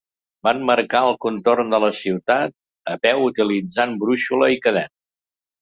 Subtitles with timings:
[0.45, 2.57] Van marcar el contorn de la ciutat
[2.95, 4.91] a peu utilitzant brúixola i cadena.